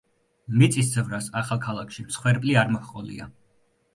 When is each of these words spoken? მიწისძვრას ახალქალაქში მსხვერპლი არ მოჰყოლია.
მიწისძვრას 0.61 1.27
ახალქალაქში 1.41 2.05
მსხვერპლი 2.07 2.57
არ 2.63 2.75
მოჰყოლია. 2.77 3.29